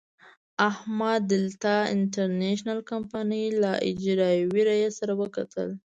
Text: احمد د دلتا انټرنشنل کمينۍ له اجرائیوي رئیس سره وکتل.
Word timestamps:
احمد 0.69 1.21
د 1.25 1.29
دلتا 1.33 1.75
انټرنشنل 1.95 2.79
کمينۍ 2.89 3.45
له 3.63 3.71
اجرائیوي 3.89 4.61
رئیس 4.71 4.93
سره 5.01 5.13
وکتل. 5.21 5.69